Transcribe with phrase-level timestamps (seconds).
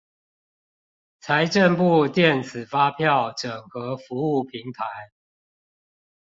[1.23, 4.83] 財政部電子發票整合服務平台